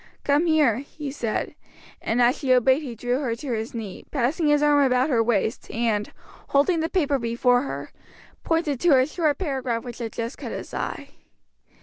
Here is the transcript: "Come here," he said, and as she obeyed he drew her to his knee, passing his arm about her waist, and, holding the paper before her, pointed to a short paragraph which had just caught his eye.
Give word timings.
"Come 0.23 0.47
here," 0.47 0.77
he 0.79 1.11
said, 1.11 1.53
and 2.01 2.23
as 2.23 2.35
she 2.39 2.51
obeyed 2.51 2.81
he 2.81 2.95
drew 2.95 3.19
her 3.19 3.35
to 3.35 3.51
his 3.53 3.75
knee, 3.75 4.03
passing 4.09 4.47
his 4.47 4.63
arm 4.63 4.83
about 4.83 5.11
her 5.11 5.21
waist, 5.21 5.69
and, 5.69 6.11
holding 6.47 6.79
the 6.79 6.89
paper 6.89 7.19
before 7.19 7.61
her, 7.61 7.91
pointed 8.43 8.79
to 8.79 8.97
a 8.97 9.05
short 9.05 9.37
paragraph 9.37 9.83
which 9.83 9.99
had 9.99 10.11
just 10.13 10.39
caught 10.39 10.53
his 10.53 10.73
eye. 10.73 11.09